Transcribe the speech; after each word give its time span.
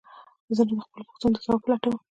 زه 0.55 0.61
نو 0.67 0.73
د 0.77 0.81
خپلو 0.85 1.07
پوښتنو 1.09 1.35
د 1.35 1.37
ځواب 1.45 1.59
په 1.63 1.67
لټه 1.71 1.87
وم. 1.89 1.99